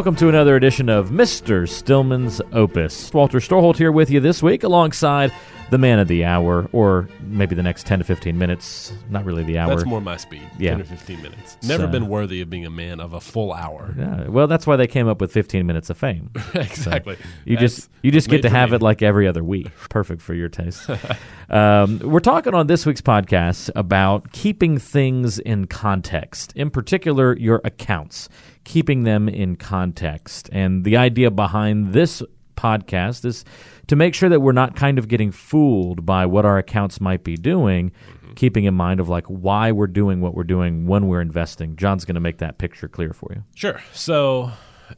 [0.00, 1.68] Welcome to another edition of Mr.
[1.68, 3.12] Stillman's Opus.
[3.12, 5.30] Walter Storholt here with you this week alongside
[5.70, 8.92] the man of the hour, or maybe the next 10 to 15 minutes.
[9.08, 9.74] Not really the hour.
[9.74, 10.42] That's more my speed.
[10.58, 10.72] Yeah.
[10.72, 11.56] 10 or 15 minutes.
[11.62, 13.94] Never So- been worthy of being a man of a full hour.
[13.96, 16.30] Yeah, well, that's why they came up with 15 minutes of fame.
[16.54, 17.16] exactly.
[17.44, 19.68] You That's just you just get to have it like every other week.
[19.88, 20.88] Perfect for your taste.
[21.50, 27.60] um, we're talking on this week's podcast about keeping things in context, in particular your
[27.64, 28.28] accounts,
[28.64, 30.48] keeping them in context.
[30.52, 32.22] And the idea behind this
[32.56, 33.44] podcast is
[33.90, 37.24] to make sure that we're not kind of getting fooled by what our accounts might
[37.24, 37.90] be doing.
[37.90, 38.34] Mm-hmm.
[38.34, 41.74] Keeping in mind of like why we're doing what we're doing when we're investing.
[41.74, 43.42] John's going to make that picture clear for you.
[43.56, 43.82] Sure.
[43.92, 44.52] So,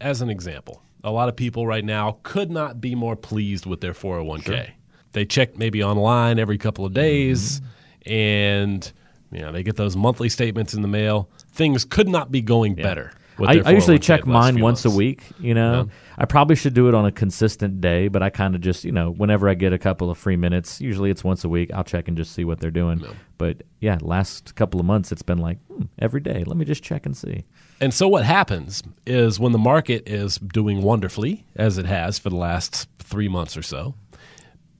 [0.00, 3.80] as an example, a lot of people right now could not be more pleased with
[3.80, 4.70] their 401k.
[5.10, 8.12] They check maybe online every couple of days mm-hmm.
[8.12, 8.92] and
[9.32, 11.28] you know, they get those monthly statements in the mail.
[11.50, 13.10] Things could not be going better.
[13.38, 15.22] I, I usually check mine once a week.
[15.38, 18.60] You know, I probably should do it on a consistent day, but I kind of
[18.60, 21.48] just you know whenever I get a couple of free minutes, usually it's once a
[21.48, 21.70] week.
[21.72, 23.04] I'll check and just see what they're doing.
[23.38, 26.44] But yeah, last couple of months it's been like hmm, every day.
[26.46, 27.44] Let me just check and see.
[27.80, 32.30] And so what happens is when the market is doing wonderfully, as it has for
[32.30, 33.94] the last three months or so,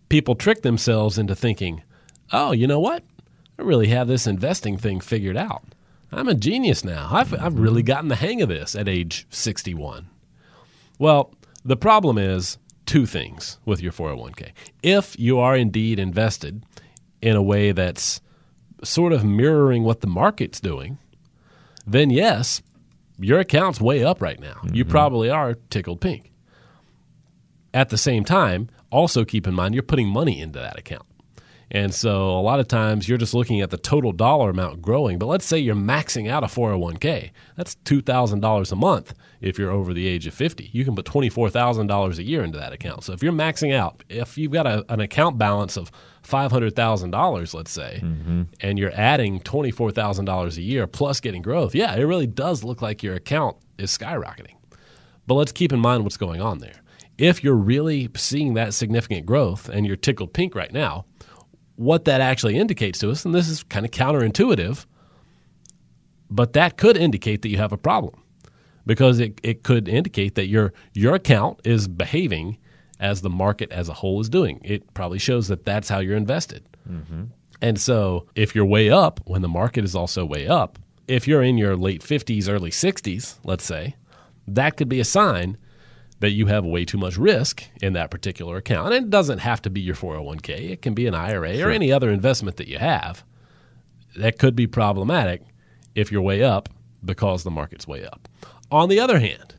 [0.08, 1.82] people trick themselves into thinking,
[2.32, 3.02] oh, you know what?
[3.58, 5.62] I really have this investing thing figured out.
[6.12, 7.08] I'm a genius now.
[7.10, 10.08] I've, I've really gotten the hang of this at age 61.
[10.98, 14.52] Well, the problem is two things with your 401k.
[14.82, 16.64] If you are indeed invested
[17.20, 18.20] in a way that's
[18.84, 20.98] sort of mirroring what the market's doing,
[21.86, 22.62] then yes,
[23.18, 24.60] your account's way up right now.
[24.72, 24.90] You mm-hmm.
[24.90, 26.32] probably are tickled pink.
[27.74, 31.06] At the same time, also keep in mind you're putting money into that account.
[31.70, 35.18] And so a lot of times you're just looking at the total dollar amount growing.
[35.18, 37.30] But let's say you're maxing out a 401k.
[37.56, 40.70] That's $2,000 a month if you're over the age of 50.
[40.72, 43.02] You can put $24,000 a year into that account.
[43.02, 45.90] So if you're maxing out, if you've got a, an account balance of
[46.22, 48.42] $500,000, let's say, mm-hmm.
[48.60, 53.02] and you're adding $24,000 a year plus getting growth, yeah, it really does look like
[53.02, 54.54] your account is skyrocketing.
[55.26, 56.80] But let's keep in mind what's going on there.
[57.18, 61.06] If you're really seeing that significant growth and you're tickled pink right now,
[61.76, 64.86] what that actually indicates to us, and this is kind of counterintuitive,
[66.30, 68.22] but that could indicate that you have a problem
[68.84, 72.58] because it, it could indicate that your your account is behaving
[72.98, 74.60] as the market as a whole is doing.
[74.64, 76.66] It probably shows that that's how you're invested.
[76.90, 77.24] Mm-hmm.
[77.60, 81.42] And so if you're way up when the market is also way up, if you're
[81.42, 83.96] in your late 50s, early 60s, let's say,
[84.48, 85.56] that could be a sign
[86.20, 88.94] that you have way too much risk in that particular account.
[88.94, 91.92] And it doesn't have to be your 401k, it can be an IRA or any
[91.92, 93.24] other investment that you have.
[94.16, 95.42] That could be problematic
[95.94, 96.68] if you're way up
[97.04, 98.28] because the market's way up.
[98.70, 99.54] On the other hand,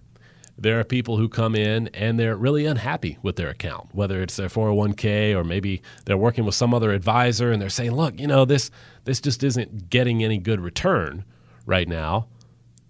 [0.58, 4.36] there are people who come in and they're really unhappy with their account, whether it's
[4.36, 8.26] their 401k or maybe they're working with some other advisor and they're saying, "Look, you
[8.26, 8.72] know, this
[9.04, 11.24] this just isn't getting any good return
[11.68, 12.28] right now."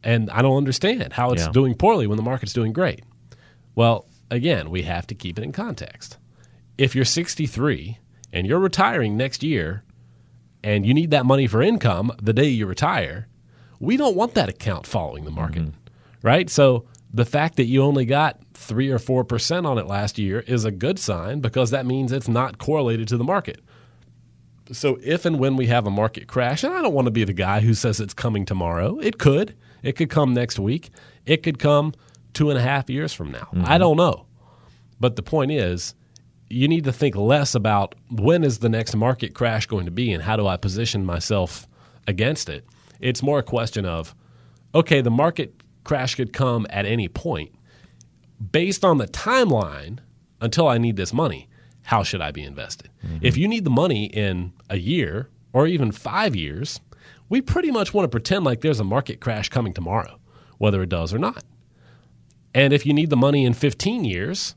[0.02, 1.52] And I don't understand how it's Yeah.
[1.52, 3.02] doing poorly when the market's doing great.
[3.78, 6.18] Well, again, we have to keep it in context.
[6.80, 8.00] If you're 63
[8.34, 9.84] and you're retiring next year
[10.64, 13.28] and you need that money for income the day you retire,
[13.80, 15.78] we don't want that account following the market, mm-hmm.
[16.24, 16.50] right?
[16.50, 20.66] So the fact that you only got 3 or 4% on it last year is
[20.66, 23.62] a good sign because that means it's not correlated to the market.
[24.72, 27.26] So if and when we have a market crash, and I don't want to be
[27.26, 29.56] the guy who says it's coming tomorrow, it could.
[29.84, 30.90] It could come next week.
[31.28, 31.94] It could come
[32.38, 33.48] two and a half years from now.
[33.52, 33.80] I mm-hmm.
[33.80, 34.28] don't know.
[35.00, 35.96] But the point is,
[36.52, 40.14] you need to think less about when is the next market crash going to be
[40.14, 41.68] and how do I position myself
[42.06, 42.64] against it.
[43.00, 44.14] It's more a question of,
[44.76, 47.56] okay, the market crash could come at any point.
[48.52, 49.98] Based on the timeline
[50.40, 51.50] until I need this money,
[51.82, 52.92] how should I be invested?
[53.04, 53.26] Mm-hmm.
[53.26, 56.80] If you need the money in a year or even five years,
[57.30, 60.20] we pretty much want to pretend like there's a market crash coming tomorrow,
[60.60, 61.44] whether it does or not.
[62.58, 64.56] And if you need the money in 15 years,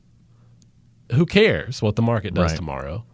[1.13, 2.55] who cares what the market does Right.
[2.57, 3.05] tomorrow?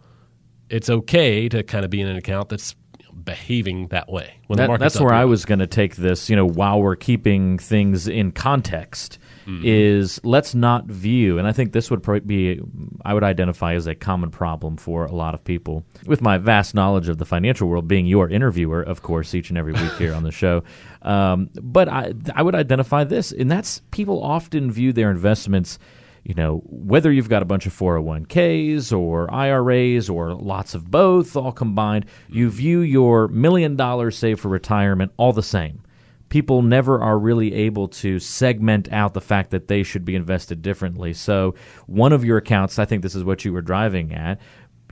[0.70, 2.74] It's okay to kind of be in an account that's
[3.22, 4.32] behaving that way.
[4.46, 6.30] When the That, market's that's where I was going to take this.
[6.30, 9.18] You know, while we're keeping things in context,
[9.48, 9.62] Mm-hmm.
[9.64, 12.60] is let's not view, and I think this would probably be,
[13.02, 15.86] I would identify as a common problem for a lot of people.
[16.04, 19.56] With my vast knowledge of the financial world, being your interviewer, of course, each and
[19.56, 20.64] every week here on the show,
[21.02, 25.78] um, but I, I would identify this, and that's people often view their investments
[26.24, 31.36] you know, whether you've got a bunch of 401ks or IRAs or lots of both
[31.36, 35.80] all combined, you view your million dollars saved for retirement all the same
[36.28, 40.62] people never are really able to segment out the fact that they should be invested
[40.62, 41.12] differently.
[41.12, 41.54] So,
[41.86, 44.40] one of your accounts, I think this is what you were driving at,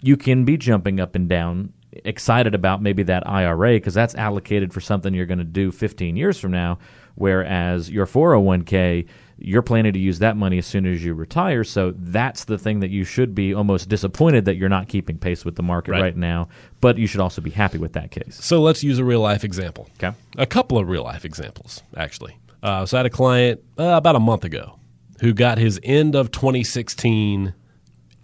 [0.01, 1.73] you can be jumping up and down
[2.05, 6.15] excited about maybe that IRA because that's allocated for something you're going to do 15
[6.15, 6.79] years from now
[7.15, 9.07] whereas your 401k
[9.39, 12.81] you're planning to use that money as soon as you retire so that's the thing
[12.81, 16.03] that you should be almost disappointed that you're not keeping pace with the market right,
[16.03, 16.17] Right.
[16.17, 16.49] now
[16.81, 19.45] but you should also be happy with that case So let's use a real life
[19.45, 19.89] example.
[20.03, 22.39] okay A couple of real life examples, actually.
[22.63, 24.79] Uh, so I had a client uh, about a month ago
[25.21, 27.55] who got his end of 2016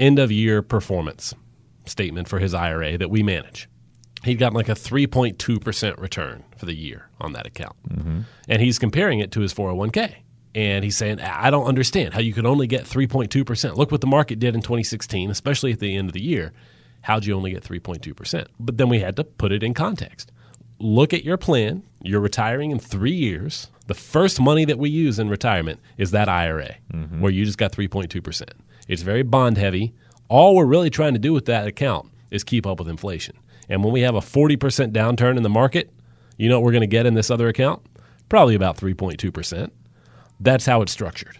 [0.00, 1.34] end of year performance
[1.84, 3.68] statement for his IRA that we manage.
[4.24, 7.76] He'd gotten like a 3.2% return for the year on that account.
[8.48, 10.14] And he's comparing it to his 401k.
[10.54, 13.76] And he's saying, I don't understand how you could only get 3.2%.
[13.76, 16.52] Look what the market did in 2016, especially at the end of the year.
[17.02, 18.46] How'd you only get 3.2%?
[18.60, 20.30] But then we had to put it in context.
[20.78, 21.84] Look at your plan.
[22.02, 23.70] You're retiring in three years.
[23.86, 27.20] The first money that we use in retirement is that IRA, mm-hmm.
[27.20, 28.42] where you just got 3.2%.
[28.88, 29.94] It's very bond heavy.
[30.28, 33.36] All we're really trying to do with that account is keep up with inflation.
[33.68, 35.90] And when we have a 40% downturn in the market,
[36.36, 37.82] you know what we're going to get in this other account?
[38.28, 39.70] Probably about 3.2%.
[40.42, 41.38] That's how it's structured.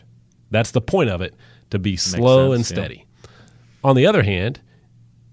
[0.51, 1.35] That's the point of it
[1.71, 2.83] to be slow sense, and yeah.
[2.83, 3.07] steady.
[3.83, 4.61] On the other hand,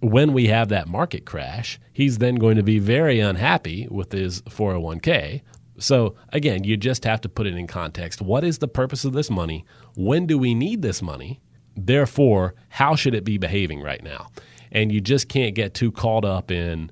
[0.01, 4.41] when we have that market crash, he's then going to be very unhappy with his
[4.43, 5.41] 401k.
[5.77, 8.21] So, again, you just have to put it in context.
[8.21, 9.65] What is the purpose of this money?
[9.95, 11.41] When do we need this money?
[11.75, 14.27] Therefore, how should it be behaving right now?
[14.71, 16.91] And you just can't get too caught up in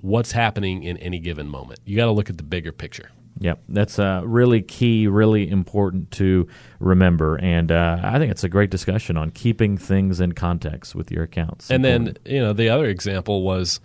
[0.00, 1.80] what's happening in any given moment.
[1.84, 3.10] You got to look at the bigger picture.
[3.40, 6.48] Yep, that's uh, really key, really important to
[6.80, 11.12] remember, and uh, I think it's a great discussion on keeping things in context with
[11.12, 11.70] your accounts.
[11.70, 13.78] And then, you know, the other example was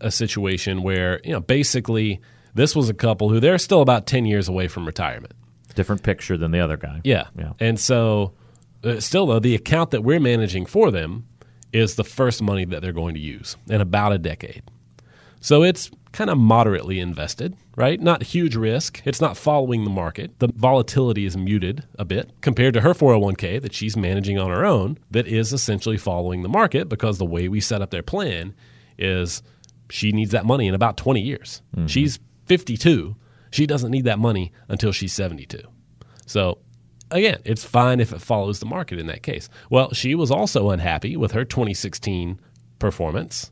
[0.00, 2.20] a situation where, you know, basically
[2.54, 5.32] this was a couple who they're still about 10 years away from retirement.
[5.74, 7.00] different picture than the other guy.
[7.02, 7.28] Yeah.
[7.36, 8.34] yeah, And so,
[8.84, 11.26] uh, still though, the account that we're managing for them
[11.72, 14.62] is the first money that they're going to use in about a decade.
[15.40, 18.00] So it's kind of moderately invested, right?
[18.00, 19.00] Not huge risk.
[19.04, 20.38] It's not following the market.
[20.38, 24.64] The volatility is muted a bit compared to her 401k that she's managing on her
[24.64, 28.54] own, that is essentially following the market because the way we set up their plan
[28.98, 29.42] is
[29.90, 31.62] she needs that money in about 20 years.
[31.74, 31.86] Mm-hmm.
[31.86, 33.16] She's 52.
[33.50, 35.60] She doesn't need that money until she's 72.
[36.26, 36.58] So
[37.10, 39.48] again, it's fine if it follows the market in that case.
[39.70, 42.40] Well, she was also unhappy with her 2016
[42.78, 43.50] performance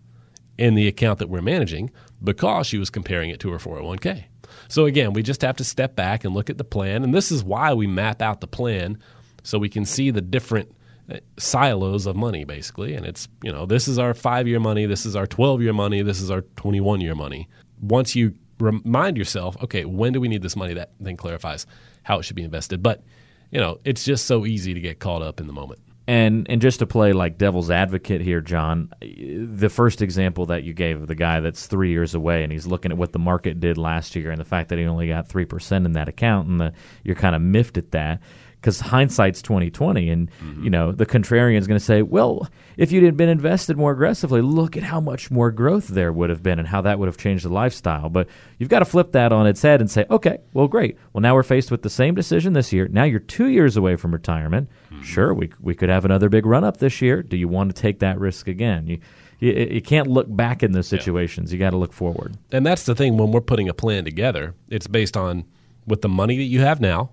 [0.60, 1.90] in the account that we're managing
[2.22, 4.24] because she was comparing it to her 401k.
[4.68, 7.32] So again, we just have to step back and look at the plan, and this
[7.32, 8.98] is why we map out the plan
[9.42, 10.70] so we can see the different
[11.10, 12.94] uh, silos of money basically.
[12.94, 15.72] And it's you know this is our 5 year money this is our 12 year
[15.72, 17.48] money this is our 21 year money.
[17.80, 20.74] Once you remind yourself okay when do we need this money?
[20.74, 21.66] That then clarifies
[22.02, 22.82] how it should be invested.
[22.82, 23.02] But
[23.50, 25.80] you know it's just so easy to get caught up in the moment
[26.10, 30.74] And and just to play like devil's advocate here, John, the first example that you
[30.74, 33.60] gave of the guy that's three years away and he's looking at what the market
[33.60, 36.48] did last year and the fact that he only got three percent in that account
[36.48, 36.72] and the,
[37.04, 38.20] you're kind of miffed at that
[38.60, 40.64] because hindsight's twenty twenty and mm-hmm.
[40.64, 43.92] you know the contrarian is going to say, well, if you'd had been invested more
[43.92, 47.06] aggressively, look at how much more growth there would have been and how that would
[47.06, 48.08] have changed the lifestyle.
[48.08, 48.28] But
[48.58, 50.98] you've got to flip that on its head and say, okay, well, great.
[51.12, 52.88] Well, now we're faced with the same decision this year.
[52.88, 54.68] Now you're two years away from retirement.
[54.90, 55.02] Mm-hmm.
[55.02, 57.22] Sure, we we could have another big run up this year.
[57.22, 58.86] Do you want to take that risk again?
[58.86, 58.98] You
[59.40, 61.50] you, you can't look back in those situations.
[61.52, 62.36] You got to look forward.
[62.52, 65.44] and that's the thing when we're putting a plan together it's based on
[65.86, 67.10] with the money that you have now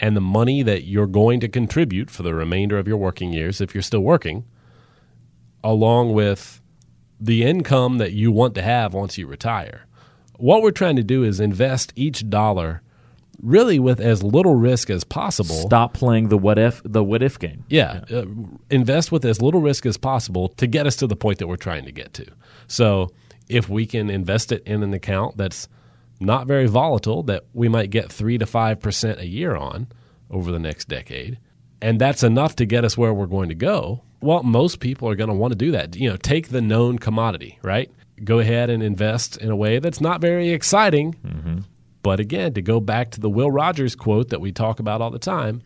[0.00, 3.60] and the money that you're going to contribute for the remainder of your working years
[3.60, 4.44] if you're still working
[5.62, 6.60] along with
[7.20, 9.86] the income that you want to have once you retire
[10.38, 12.82] what we're trying to do is invest each dollar
[13.42, 17.38] really with as little risk as possible Stop playing the what if the what if
[17.38, 17.64] game.
[17.68, 18.24] yeah, uh,
[18.70, 21.56] invest with as little risk as possible to get us to the point that we're
[21.56, 22.26] trying to get to.
[22.66, 23.10] So,
[23.48, 25.68] if we can invest it in an account that's
[26.20, 29.88] not very volatile, that we might get three to five percent a year on
[30.30, 31.38] over the next decade,
[31.82, 34.02] and that's enough to get us where we're going to go.
[34.20, 35.96] Well, most people are going to want to do that.
[35.96, 37.90] You know, take the known commodity, right?
[38.22, 41.14] Go ahead and invest in a way that's not very exciting.
[41.26, 41.58] Mm-hmm.
[42.02, 45.10] But again, to go back to the Will Rogers quote that we talk about all
[45.10, 45.62] the time,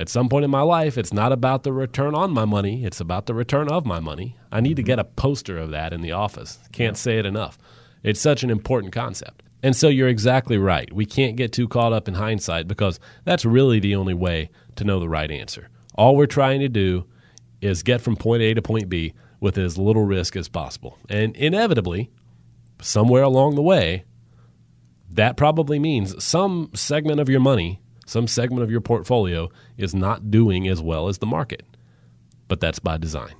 [0.00, 3.00] at some point in my life, it's not about the return on my money, it's
[3.00, 4.36] about the return of my money.
[4.52, 4.86] I need to mm-hmm.
[4.86, 6.58] get a poster of that in the office.
[6.72, 7.58] Can't say it enough.
[8.02, 9.42] It's such an important concept.
[9.62, 10.92] And so you're exactly right.
[10.92, 14.84] We can't get too caught up in hindsight because that's really the only way to
[14.84, 15.68] know the right answer.
[15.96, 17.06] All we're trying to do
[17.60, 20.98] is get from point A to point B with as little risk as possible.
[21.08, 22.10] And inevitably,
[22.80, 24.04] somewhere along the way,
[25.10, 30.30] that probably means some segment of your money, some segment of your portfolio is not
[30.30, 31.64] doing as well as the market.
[32.46, 33.34] But that's by design.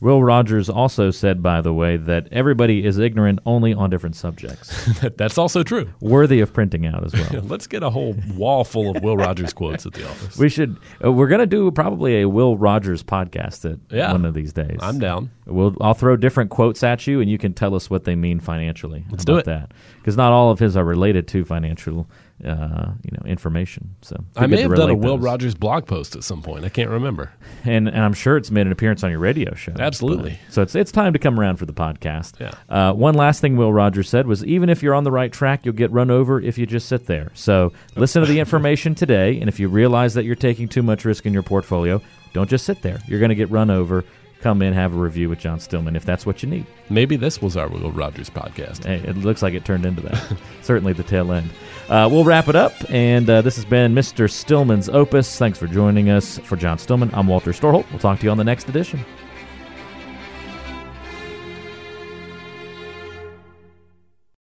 [0.00, 4.84] Will Rogers also said, by the way, that everybody is ignorant only on different subjects.
[5.16, 5.88] that's also true.
[6.00, 7.42] Worthy of printing out as well.
[7.44, 10.36] Let's get a whole wall full of Will Rogers quotes at the office.
[10.36, 10.76] We should.
[11.04, 14.12] Uh, we're going to do probably a Will Rogers podcast at Yeah.
[14.12, 14.78] one of these days.
[14.80, 15.30] I'm down.
[15.46, 18.40] We'll, I'll throw different quotes at you, and you can tell us what they mean
[18.40, 19.04] financially.
[19.10, 19.44] Let's do it.
[19.46, 22.08] that because not all of his are related to financial,
[22.44, 23.94] uh, you know, information.
[24.02, 25.24] So I may have done a Will those.
[25.24, 26.64] Rogers blog post at some point.
[26.64, 27.32] I can't remember.
[27.64, 29.72] and and I'm sure it's made an appearance on your radio show.
[29.78, 30.38] Absolutely.
[30.46, 32.40] But- so it's it's time to come around for the podcast.
[32.40, 32.52] Yeah.
[32.68, 35.64] Uh, one last thing Will Rogers said was, even if you're on the right track,
[35.64, 37.30] you'll get run over if you just sit there.
[37.34, 41.04] So listen to the information today, and if you realize that you're taking too much
[41.04, 42.00] risk in your portfolio,
[42.32, 42.98] don't just sit there.
[43.06, 44.04] You're going to get run over.
[44.44, 46.66] Come in, have a review with John Stillman if that's what you need.
[46.90, 48.84] Maybe this was our Will Rogers podcast.
[48.84, 50.36] Hey, it looks like it turned into that.
[50.62, 51.48] Certainly the tail end.
[51.88, 54.30] Uh, we'll wrap it up, and uh, this has been Mr.
[54.30, 55.38] Stillman's Opus.
[55.38, 56.36] Thanks for joining us.
[56.40, 57.90] For John Stillman, I'm Walter Storholt.
[57.90, 59.02] We'll talk to you on the next edition.